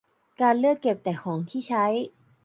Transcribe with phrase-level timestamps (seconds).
[0.41, 1.85] การเลือกเก็บแต่ของที่ใช้